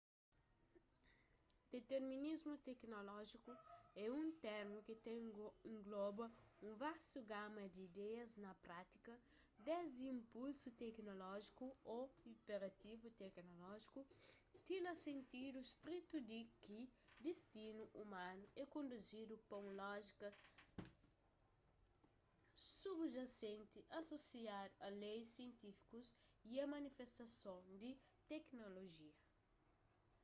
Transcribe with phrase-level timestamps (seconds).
[1.75, 3.51] diterminismu teknolójiku
[3.95, 5.11] é un termu ki ta
[5.71, 6.25] engloba
[6.67, 9.13] un vastu gama di ideias na prátika
[9.69, 11.65] desdi inpulsu teknolójiku
[11.97, 11.99] ô
[12.33, 13.99] inperativu teknolójiku
[14.65, 16.79] ti na sentidu stritu di ki
[17.27, 20.27] distinu umanu é konduzidu pa un lójika
[22.81, 26.07] subjasenti asosiadu a leis sientifikus
[26.51, 27.91] y a manifestason di
[28.31, 29.13] teknolojia